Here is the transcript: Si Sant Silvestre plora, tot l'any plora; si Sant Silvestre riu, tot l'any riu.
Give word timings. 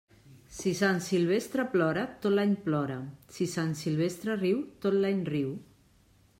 Si 0.59 0.71
Sant 0.77 1.01
Silvestre 1.07 1.65
plora, 1.73 2.05
tot 2.25 2.35
l'any 2.37 2.55
plora; 2.65 2.97
si 3.37 3.49
Sant 3.55 3.77
Silvestre 3.85 4.41
riu, 4.43 4.67
tot 4.87 4.99
l'any 5.05 5.25
riu. 5.33 5.57